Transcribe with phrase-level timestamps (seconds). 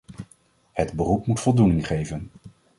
[0.71, 2.29] Het beroep moet voldoening geven.